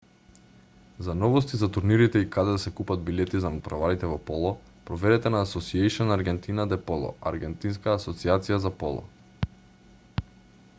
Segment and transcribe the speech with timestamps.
[1.07, 4.55] за новости за турнирите и каде да се купат билети за натпреварите во поло
[4.89, 9.07] проверете на asociacion argentina de polo аргентинска асоцијација за поло